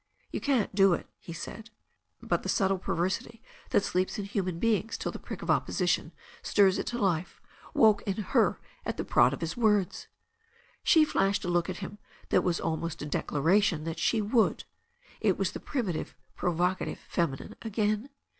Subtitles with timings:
[0.31, 1.69] "You can't do it," he said.
[2.23, 6.79] But the subtle perversity that sleeps in human beings till the prick of opposition stirs
[6.79, 7.39] it to life
[7.75, 10.07] woke up in her at the prod of his words.
[10.81, 14.63] She flashed a look at him that was almost a declaration that she would.
[15.19, 18.09] It was the primitive provocative feminine again.